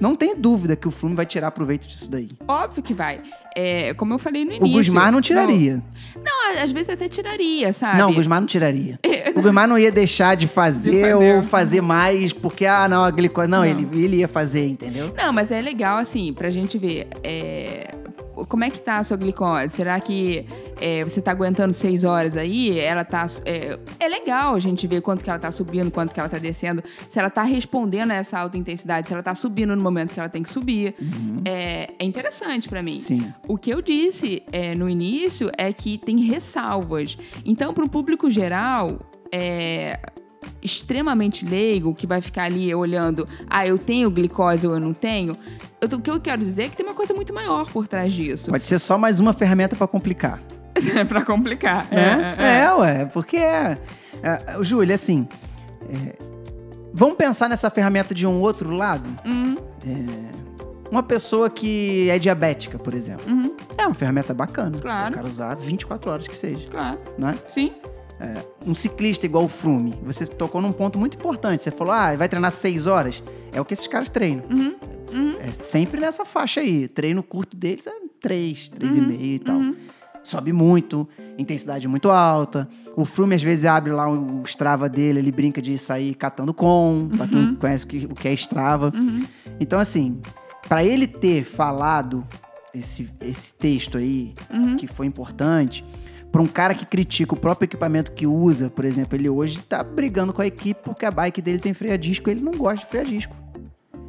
Não 0.00 0.14
tenho 0.14 0.36
dúvida 0.36 0.76
que 0.76 0.86
o 0.86 0.90
Flume 0.90 1.14
vai 1.14 1.26
tirar 1.26 1.50
proveito 1.50 1.86
disso 1.88 2.10
daí. 2.10 2.28
Óbvio 2.46 2.82
que 2.82 2.92
vai. 2.94 3.20
É, 3.54 3.94
como 3.94 4.12
eu 4.12 4.18
falei 4.18 4.44
no 4.44 4.50
O 4.50 4.54
início. 4.54 4.72
Gusmar 4.92 5.10
não 5.10 5.20
tiraria. 5.20 5.82
Não, 6.22 6.62
às 6.62 6.70
vezes 6.70 6.90
até 6.90 7.08
tiraria, 7.08 7.72
sabe? 7.72 7.98
Não, 7.98 8.10
o 8.10 8.14
Gusmar 8.14 8.40
não 8.40 8.46
tiraria. 8.46 8.98
O 9.36 9.42
Gusmar 9.42 9.68
não 9.68 9.78
ia 9.78 9.90
deixar 9.92 10.34
de 10.36 10.46
fazer, 10.46 10.90
De 10.90 11.00
fazer. 11.02 11.14
ou 11.14 11.42
fazer 11.42 11.80
mais, 11.82 12.32
porque, 12.32 12.64
ah, 12.64 12.88
não, 12.88 13.04
a 13.04 13.10
glicose. 13.10 13.48
Não, 13.48 13.58
Não. 13.58 13.64
Ele, 13.66 13.86
ele 13.92 14.16
ia 14.18 14.28
fazer, 14.28 14.66
entendeu? 14.66 15.12
Não, 15.16 15.32
mas 15.32 15.50
é 15.50 15.60
legal, 15.60 15.98
assim, 15.98 16.32
pra 16.32 16.48
gente 16.48 16.78
ver. 16.78 17.06
é, 17.22 17.94
Como 18.44 18.64
é 18.64 18.70
que 18.70 18.80
tá 18.80 18.98
a 18.98 19.04
sua 19.04 19.16
glicose? 19.16 19.70
Será 19.70 19.98
que 19.98 20.46
é, 20.80 21.02
você 21.02 21.22
tá 21.22 21.30
aguentando 21.30 21.72
seis 21.72 22.04
horas 22.04 22.36
aí? 22.36 22.78
Ela 22.78 23.04
tá. 23.04 23.26
É, 23.44 23.78
é 23.98 24.08
legal 24.08 24.54
a 24.54 24.58
gente 24.58 24.86
ver 24.86 25.00
quanto 25.00 25.24
que 25.24 25.30
ela 25.30 25.38
tá 25.38 25.50
subindo, 25.50 25.90
quanto 25.90 26.12
que 26.12 26.20
ela 26.20 26.28
tá 26.28 26.38
descendo. 26.38 26.82
Se 27.10 27.18
ela 27.18 27.30
tá 27.30 27.42
respondendo 27.42 28.10
a 28.10 28.14
essa 28.14 28.38
alta 28.38 28.58
intensidade, 28.58 29.08
se 29.08 29.14
ela 29.14 29.22
tá 29.22 29.34
subindo 29.34 29.74
no 29.74 29.82
momento 29.82 30.12
que 30.12 30.20
ela 30.20 30.28
tem 30.28 30.42
que 30.42 30.50
subir. 30.50 30.94
É, 31.44 31.90
é 31.98 32.04
interessante 32.04 32.68
pra 32.68 32.82
mim. 32.82 32.98
Sim. 32.98 33.32
O 33.48 33.56
que 33.56 33.70
eu 33.70 33.80
disse 33.80 34.42
é, 34.52 34.74
no 34.74 34.88
início 34.88 35.50
é 35.56 35.72
que 35.72 35.96
tem 35.98 36.18
ressalvas. 36.20 37.16
Então, 37.44 37.72
para 37.72 37.84
o 37.84 37.88
público 37.88 38.30
geral, 38.30 38.98
é, 39.32 39.98
extremamente 40.62 41.44
leigo, 41.44 41.94
que 41.94 42.06
vai 42.06 42.20
ficar 42.20 42.44
ali 42.44 42.74
olhando, 42.74 43.26
ah, 43.48 43.66
eu 43.66 43.78
tenho 43.78 44.10
glicose 44.10 44.66
ou 44.66 44.74
eu 44.74 44.80
não 44.80 44.92
tenho, 44.94 45.34
eu 45.80 45.88
o 45.96 46.00
que 46.00 46.10
eu 46.10 46.20
quero 46.20 46.42
dizer 46.42 46.64
é 46.64 46.68
que 46.68 46.76
tem 46.76 46.84
uma 46.86 46.94
coisa 46.94 47.14
muito 47.14 47.32
maior 47.32 47.66
por 47.70 47.86
trás 47.86 48.12
disso. 48.12 48.50
Pode 48.50 48.66
ser 48.66 48.78
só 48.78 48.98
mais 48.98 49.20
uma 49.20 49.32
ferramenta 49.32 49.76
pra 49.76 49.86
complicar. 49.86 50.42
É 50.96 51.04
pra 51.04 51.24
complicar. 51.24 51.86
né? 51.90 52.34
É, 52.38 52.72
ué, 52.74 53.04
porque 53.06 53.36
é. 53.36 53.78
é 54.22 54.62
Júlia, 54.62 54.94
assim. 54.94 55.26
é, 55.88 56.16
vamos 56.92 57.16
pensar 57.16 57.48
nessa 57.48 57.70
ferramenta 57.70 58.14
de 58.14 58.26
um 58.26 58.40
outro 58.40 58.70
lado? 58.70 59.08
Uhum, 59.24 59.54
Uma 60.90 61.02
pessoa 61.02 61.48
que 61.50 62.08
é 62.10 62.18
diabética, 62.18 62.78
por 62.78 62.94
exemplo. 62.94 63.24
uhum, 63.32 63.54
É 63.78 63.86
uma 63.86 63.94
ferramenta 63.94 64.32
bacana. 64.34 64.78
Claro. 64.78 65.12
O 65.12 65.14
cara 65.16 65.26
usar 65.28 65.54
24 65.56 66.10
horas 66.10 66.26
que 66.28 66.36
seja, 66.36 66.66
claro. 66.70 66.98
né? 67.18 67.34
Sim. 67.48 67.72
Um 68.66 68.74
ciclista 68.74 69.26
igual 69.26 69.44
o 69.44 69.48
Frume, 69.48 69.94
você 70.02 70.26
tocou 70.26 70.60
num 70.60 70.72
ponto 70.72 70.98
muito 70.98 71.16
importante. 71.16 71.62
Você 71.62 71.70
falou, 71.70 71.92
ah, 71.92 72.14
vai 72.16 72.28
treinar 72.28 72.50
6 72.50 72.86
horas. 72.86 73.22
É 73.52 73.60
o 73.60 73.64
que 73.64 73.74
esses 73.74 73.86
caras 73.86 74.08
treinam. 74.08 74.44
Uhum, 74.50 74.74
uhum, 75.14 75.36
É 75.40 75.52
sempre 75.52 76.00
nessa 76.00 76.24
faixa 76.24 76.60
aí. 76.60 76.88
Treino 76.88 77.22
curto 77.22 77.56
deles 77.56 77.86
é 77.86 77.92
3, 78.20 78.70
3,5 78.70 78.98
Uhum, 79.04 79.10
e 79.20 79.38
tal. 79.38 79.56
uhum. 79.56 79.76
Sobe 80.24 80.52
muito, 80.52 81.08
intensidade 81.38 81.86
muito 81.86 82.10
alta. 82.10 82.68
O 82.96 83.04
Frume 83.04 83.36
às 83.36 83.42
vezes 83.42 83.64
abre 83.64 83.92
lá 83.92 84.10
o 84.10 84.42
Strava 84.44 84.88
dele, 84.88 85.20
ele 85.20 85.30
brinca 85.30 85.62
de 85.62 85.78
sair 85.78 86.14
catando 86.14 86.52
com, 86.52 87.08
pra 87.16 87.28
quem 87.28 87.54
conhece 87.54 87.84
o 87.84 87.86
que- 87.86 88.06
o 88.06 88.14
que 88.14 88.26
é 88.26 88.32
Strava. 88.32 88.90
uhum. 88.92 89.24
Então, 89.60 89.78
assim, 89.78 90.18
pra 90.68 90.82
ele 90.84 91.06
ter 91.06 91.44
falado 91.44 92.26
esse, 92.74 93.08
esse 93.20 93.54
texto 93.54 93.98
aí, 93.98 94.34
Uhum. 94.52 94.74
que 94.74 94.88
foi 94.88 95.06
importante, 95.06 95.84
pra 96.32 96.42
um 96.42 96.46
cara 96.46 96.74
que 96.74 96.84
critica 96.84 97.34
o 97.34 97.36
próprio 97.38 97.66
equipamento 97.66 98.12
que 98.12 98.26
usa, 98.26 98.68
por 98.68 98.84
exemplo, 98.84 99.16
ele 99.16 99.28
hoje 99.28 99.58
tá 99.60 99.82
brigando 99.82 100.32
com 100.32 100.42
a 100.42 100.46
equipe 100.46 100.80
porque 100.84 101.06
a 101.06 101.10
bike 101.10 101.40
dele 101.40 101.58
tem 101.58 101.72
freio 101.72 101.94
a 101.94 101.96
disco 101.96 102.28
e 102.28 102.32
ele 102.32 102.42
não 102.42 102.52
gosta 102.52 102.84
de 102.84 102.90
freio 102.90 103.04
a 103.06 103.08
disco. 103.08 103.34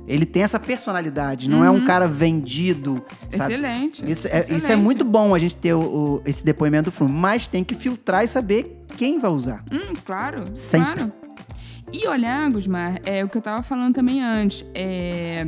Ele 0.07 0.25
tem 0.25 0.41
essa 0.41 0.57
personalidade, 0.59 1.49
não 1.49 1.65
é 1.65 1.69
um 1.69 1.75
Uhum. 1.79 1.85
cara 1.85 2.07
vendido, 2.07 3.03
sabe? 3.29 3.53
Excelente. 3.55 4.09
Isso 4.09 4.27
é, 4.27 4.39
isso 4.39 4.51
é 4.53 4.55
Excelente. 4.55 4.81
muito 4.83 5.03
bom 5.03 5.35
a 5.35 5.39
gente 5.39 5.57
ter 5.57 5.73
o- 5.73 5.79
o- 5.81 6.21
esse 6.25 6.45
depoimento 6.45 6.85
do 6.89 6.93
Flume, 6.93 7.13
mas 7.13 7.45
tem 7.45 7.61
que 7.63 7.75
filtrar 7.75 8.23
e 8.23 8.27
saber 8.27 8.83
quem 8.95 9.19
vai 9.19 9.29
usar. 9.31 9.65
Hum, 9.71 9.93
claro, 10.05 10.43
Sempre. 10.55 10.93
claro. 10.95 11.11
E 11.91 12.07
olhar, 12.07 12.49
Gusmar, 12.51 12.99
é 13.05 13.23
o 13.23 13.29
que 13.29 13.37
eu 13.37 13.41
tava 13.41 13.63
falando 13.63 13.95
também 13.95 14.21
antes. 14.23 14.65
É 14.73 15.47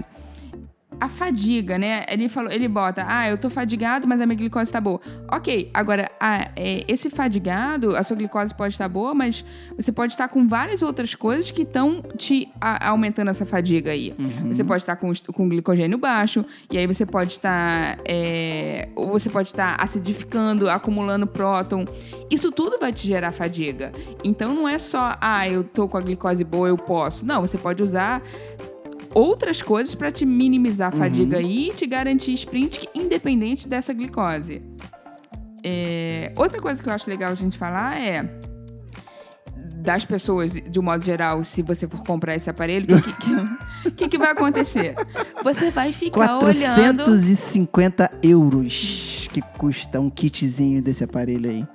a 0.99 1.07
fadiga, 1.09 1.77
né? 1.77 2.03
Ele 2.09 2.27
falou, 2.29 2.51
ele 2.51 2.67
bota, 2.67 3.05
ah, 3.07 3.29
eu 3.29 3.37
tô 3.37 3.49
fadigado, 3.49 4.07
mas 4.07 4.19
a 4.21 4.25
minha 4.25 4.37
glicose 4.37 4.71
tá 4.71 4.81
boa. 4.81 4.99
Ok, 5.31 5.69
agora, 5.73 6.09
ah, 6.19 6.49
é, 6.55 6.83
esse 6.87 7.09
fadigado, 7.09 7.95
a 7.95 8.03
sua 8.03 8.15
glicose 8.17 8.53
pode 8.53 8.73
estar 8.73 8.87
boa, 8.89 9.13
mas 9.13 9.43
você 9.77 9.91
pode 9.91 10.13
estar 10.13 10.27
com 10.27 10.47
várias 10.47 10.81
outras 10.81 11.15
coisas 11.15 11.51
que 11.51 11.61
estão 11.61 12.01
te 12.17 12.49
a- 12.59 12.89
aumentando 12.89 13.31
essa 13.31 13.45
fadiga 13.45 13.91
aí. 13.91 14.13
Você 14.47 14.63
pode 14.63 14.83
estar 14.83 14.95
com, 14.97 15.11
est- 15.11 15.27
com 15.27 15.47
glicogênio 15.47 15.97
baixo, 15.97 16.43
e 16.71 16.77
aí 16.77 16.85
você 16.87 17.05
pode 17.05 17.31
estar. 17.31 17.97
é, 18.05 18.89
ou 18.95 19.07
você 19.07 19.29
pode 19.29 19.49
estar 19.49 19.75
acidificando, 19.79 20.69
acumulando 20.69 21.25
próton. 21.27 21.85
Isso 22.29 22.51
tudo 22.51 22.77
vai 22.79 22.91
te 22.91 23.07
gerar 23.07 23.31
fadiga. 23.31 23.91
Então 24.23 24.53
não 24.53 24.67
é 24.67 24.77
só, 24.77 25.15
ah, 25.21 25.47
eu 25.47 25.63
tô 25.63 25.87
com 25.87 25.97
a 25.97 26.01
glicose 26.01 26.43
boa, 26.43 26.67
eu 26.67 26.77
posso. 26.77 27.25
Não, 27.25 27.41
você 27.41 27.57
pode 27.57 27.81
usar 27.81 28.21
outras 29.13 29.61
coisas 29.61 29.95
para 29.95 30.11
te 30.11 30.25
minimizar 30.25 30.89
a 30.89 30.97
fadiga 30.97 31.37
aí 31.37 31.69
e 31.69 31.73
te 31.73 31.85
garantir 31.85 32.33
sprint 32.33 32.87
independente 32.93 33.67
dessa 33.67 33.93
glicose. 33.93 34.61
É, 35.63 36.31
outra 36.35 36.61
coisa 36.61 36.81
que 36.81 36.87
eu 36.87 36.93
acho 36.93 37.09
legal 37.09 37.31
a 37.31 37.35
gente 37.35 37.57
falar 37.57 37.99
é 37.99 38.23
das 39.79 40.05
pessoas, 40.05 40.51
de 40.51 40.79
um 40.79 40.83
modo 40.83 41.03
geral, 41.03 41.43
se 41.43 41.61
você 41.61 41.87
for 41.87 42.03
comprar 42.03 42.35
esse 42.35 42.49
aparelho, 42.49 42.97
o 42.97 43.01
que, 43.01 43.13
que, 43.13 43.91
que, 43.91 44.07
que 44.09 44.17
vai 44.17 44.31
acontecer? 44.31 44.95
Você 45.43 45.71
vai 45.71 45.93
ficar 45.93 46.37
olhando. 46.37 47.03
450 47.05 48.11
euros 48.21 49.27
que 49.31 49.41
custa 49.57 49.99
um 49.99 50.09
kitzinho 50.09 50.81
desse 50.81 51.03
aparelho 51.03 51.49
aí. 51.49 51.67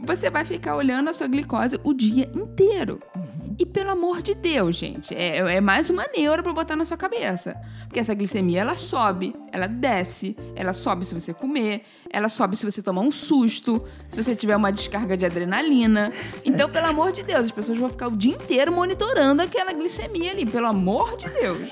Você 0.00 0.30
vai 0.30 0.44
ficar 0.44 0.76
olhando 0.76 1.10
a 1.10 1.12
sua 1.12 1.26
glicose 1.26 1.78
o 1.82 1.92
dia 1.92 2.30
inteiro. 2.34 3.00
Uhum. 3.16 3.27
E 3.58 3.66
pelo 3.66 3.90
amor 3.90 4.22
de 4.22 4.34
Deus, 4.34 4.76
gente, 4.76 5.12
é, 5.12 5.38
é 5.38 5.60
mais 5.60 5.90
uma 5.90 6.06
neura 6.16 6.44
pra 6.44 6.52
botar 6.52 6.76
na 6.76 6.84
sua 6.84 6.96
cabeça. 6.96 7.56
Porque 7.82 7.98
essa 7.98 8.14
glicemia, 8.14 8.60
ela 8.60 8.76
sobe, 8.76 9.34
ela 9.50 9.66
desce, 9.66 10.36
ela 10.54 10.72
sobe 10.72 11.04
se 11.04 11.12
você 11.12 11.34
comer, 11.34 11.82
ela 12.08 12.28
sobe 12.28 12.54
se 12.56 12.64
você 12.64 12.80
tomar 12.80 13.00
um 13.00 13.10
susto, 13.10 13.84
se 14.10 14.22
você 14.22 14.36
tiver 14.36 14.54
uma 14.54 14.70
descarga 14.70 15.16
de 15.16 15.26
adrenalina. 15.26 16.12
Então, 16.44 16.70
pelo 16.70 16.86
amor 16.86 17.10
de 17.10 17.24
Deus, 17.24 17.46
as 17.46 17.50
pessoas 17.50 17.78
vão 17.78 17.88
ficar 17.88 18.06
o 18.06 18.16
dia 18.16 18.34
inteiro 18.34 18.70
monitorando 18.70 19.42
aquela 19.42 19.72
glicemia 19.72 20.30
ali, 20.30 20.46
pelo 20.46 20.68
amor 20.68 21.16
de 21.16 21.28
Deus. 21.28 21.68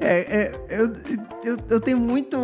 É, 0.00 0.18
é, 0.18 0.52
eu, 0.70 0.92
eu, 1.44 1.56
eu 1.70 1.80
tenho 1.80 1.98
muito. 1.98 2.36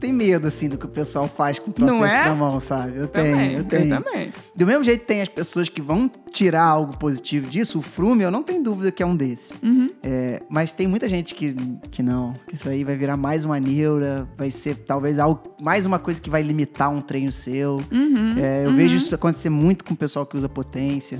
Eu 0.00 0.08
tenho 0.08 0.14
medo, 0.14 0.48
assim, 0.48 0.66
do 0.66 0.78
que 0.78 0.86
o 0.86 0.88
pessoal 0.88 1.28
faz 1.28 1.58
com 1.58 1.70
o 1.70 1.74
troço 1.74 1.92
Não 1.92 2.00
desse 2.00 2.14
é? 2.14 2.24
na 2.24 2.34
mão, 2.34 2.58
sabe? 2.58 2.96
Eu 2.96 3.06
tenho, 3.06 3.36
Também, 3.36 3.52
eu 3.52 3.64
tenho. 3.64 4.02
também. 4.02 4.32
Do 4.56 4.66
mesmo 4.66 4.82
jeito 4.82 5.04
tem 5.04 5.20
as 5.20 5.28
pessoas 5.28 5.68
que 5.68 5.82
vão 5.82 6.10
tirar 6.32 6.62
algo 6.62 6.96
positivo 6.96 7.50
disso, 7.50 7.78
o 7.78 7.82
Frume, 7.82 8.22
eu 8.22 8.30
não 8.30 8.42
tenho 8.42 8.62
dúvida 8.62 8.90
que 8.90 9.02
é 9.02 9.06
um 9.06 9.14
desses. 9.14 9.52
Uhum. 9.62 9.88
É, 10.02 10.42
mas 10.48 10.72
tem 10.72 10.86
muita 10.86 11.06
gente 11.06 11.34
que, 11.34 11.54
que 11.90 12.02
não, 12.02 12.32
que 12.48 12.54
isso 12.54 12.66
aí 12.66 12.82
vai 12.82 12.96
virar 12.96 13.18
mais 13.18 13.44
uma 13.44 13.60
neura, 13.60 14.26
vai 14.38 14.50
ser 14.50 14.74
talvez 14.74 15.18
algo, 15.18 15.42
mais 15.60 15.84
uma 15.84 15.98
coisa 15.98 16.18
que 16.18 16.30
vai 16.30 16.40
limitar 16.40 16.88
um 16.90 17.02
treino 17.02 17.30
seu. 17.30 17.82
Uhum. 17.92 18.38
É, 18.38 18.64
eu 18.64 18.70
uhum. 18.70 18.76
vejo 18.76 18.96
isso 18.96 19.14
acontecer 19.14 19.50
muito 19.50 19.84
com 19.84 19.92
o 19.92 19.96
pessoal 19.96 20.24
que 20.24 20.34
usa 20.34 20.48
potência. 20.48 21.18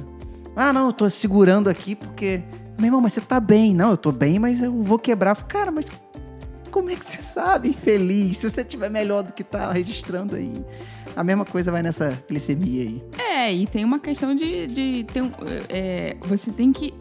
Ah, 0.57 0.73
não, 0.73 0.87
eu 0.87 0.93
tô 0.95 1.09
segurando 1.11 1.69
aqui 1.69 1.95
porque. 1.95 2.41
Meu 2.79 2.87
irmão, 2.87 3.01
mas 3.03 3.13
você 3.13 3.21
tá 3.21 3.39
bem. 3.39 3.75
Não, 3.75 3.91
eu 3.91 3.97
tô 3.99 4.11
bem, 4.11 4.39
mas 4.39 4.63
eu 4.63 4.73
vou 4.83 4.99
quebrar. 4.99 5.37
Eu 5.39 5.45
Cara, 5.45 5.71
mas 5.71 5.85
como 6.71 6.91
é 6.91 6.97
que 6.97 7.05
você 7.05 7.23
sabe, 7.23 7.69
infeliz? 7.71 8.39
Se 8.39 8.49
você 8.49 8.65
tiver 8.65 8.89
melhor 8.89 9.23
do 9.23 9.33
que 9.33 9.43
tá 9.45 9.71
registrando 9.73 10.37
aí. 10.37 10.53
A 11.17 11.25
mesma 11.25 11.45
coisa 11.45 11.73
vai 11.73 11.83
nessa 11.83 12.23
glicemia 12.29 12.83
aí. 12.85 13.03
É, 13.19 13.53
e 13.53 13.67
tem 13.67 13.85
uma 13.85 13.99
questão 13.99 14.35
de, 14.35 14.67
de 14.69 15.05
ter 15.13 15.23
é, 15.69 16.17
você 16.21 16.51
tem 16.53 16.73
que 16.73 16.95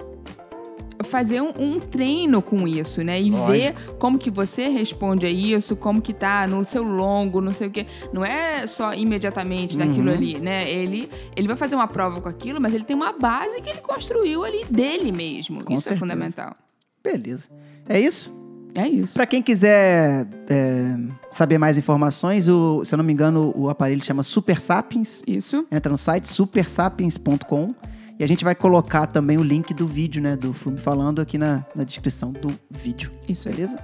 fazer 1.05 1.41
um, 1.41 1.53
um 1.57 1.79
treino 1.79 2.41
com 2.41 2.67
isso, 2.67 3.03
né? 3.03 3.21
E 3.21 3.29
Lógico. 3.29 3.51
ver 3.51 3.73
como 3.97 4.17
que 4.19 4.29
você 4.29 4.67
responde 4.67 5.25
a 5.25 5.29
isso, 5.29 5.75
como 5.75 6.01
que 6.01 6.13
tá 6.13 6.45
no 6.47 6.65
seu 6.65 6.83
longo, 6.83 7.39
não 7.39 7.53
sei 7.53 7.67
o 7.67 7.71
quê. 7.71 7.85
Não 8.11 8.25
é 8.25 8.67
só 8.67 8.93
imediatamente 8.93 9.77
daquilo 9.77 10.09
Uhum. 10.09 10.13
ali, 10.17 10.39
né? 10.39 10.69
Ele, 10.69 11.09
ele 11.35 11.47
vai 11.47 11.55
fazer 11.55 11.75
uma 11.75 11.87
prova 11.87 12.19
com 12.19 12.27
aquilo, 12.27 12.59
mas 12.59 12.73
ele 12.73 12.83
tem 12.83 12.95
uma 12.95 13.13
base 13.13 13.61
que 13.61 13.69
ele 13.69 13.79
construiu 13.81 14.43
ali 14.43 14.65
dele 14.65 15.11
mesmo. 15.11 15.63
Com 15.63 15.73
isso 15.75 15.83
certeza. 15.83 15.95
é 15.95 15.99
fundamental. 15.99 16.55
Beleza. 17.03 17.47
É 17.87 17.99
isso? 17.99 18.29
É 18.75 18.87
isso. 18.87 19.15
Pra 19.15 19.25
quem 19.25 19.41
quiser 19.41 20.27
é, 20.49 20.95
saber 21.31 21.57
mais 21.57 21.77
informações, 21.77 22.47
o, 22.47 22.83
se 22.85 22.93
eu 22.93 22.97
não 22.97 23.03
me 23.03 23.13
engano, 23.13 23.51
o 23.55 23.69
aparelho 23.69 24.03
chama 24.03 24.23
Super 24.23 24.61
Sapiens. 24.61 25.21
Isso. 25.27 25.65
Entra 25.71 25.91
no 25.91 25.97
site 25.97 26.27
supersapiens.com 26.27 27.73
e 28.19 28.23
a 28.23 28.27
gente 28.27 28.43
vai 28.43 28.53
colocar 28.53 29.07
também 29.07 29.37
o 29.37 29.43
link 29.43 29.73
do 29.73 29.87
vídeo, 29.87 30.21
né, 30.21 30.35
do 30.35 30.53
filme 30.53 30.77
falando 30.77 31.21
aqui 31.21 31.37
na, 31.37 31.65
na 31.73 31.83
descrição 31.83 32.31
do 32.31 32.51
vídeo. 32.69 33.11
Isso 33.27 33.47
aí. 33.47 33.55
Beleza? 33.55 33.79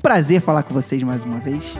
Prazer 0.00 0.40
falar 0.40 0.62
com 0.62 0.72
vocês 0.72 1.02
mais 1.02 1.24
uma 1.24 1.38
vez. 1.38 1.74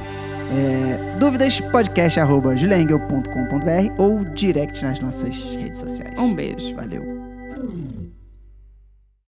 É, 0.52 1.16
dúvidas, 1.18 1.60
podcast.juliaengel.com.br 1.60 4.02
ou 4.02 4.24
direct 4.24 4.82
nas 4.82 4.98
nossas 4.98 5.36
redes 5.36 5.78
sociais. 5.78 6.18
Um 6.18 6.34
beijo. 6.34 6.74
Valeu. 6.74 7.20